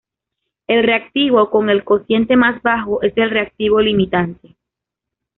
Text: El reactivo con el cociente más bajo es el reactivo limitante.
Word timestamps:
El 0.65 0.81
reactivo 0.83 1.51
con 1.51 1.69
el 1.69 1.83
cociente 1.83 2.35
más 2.35 2.59
bajo 2.63 3.03
es 3.03 3.13
el 3.17 3.29
reactivo 3.29 3.79
limitante. 3.81 4.55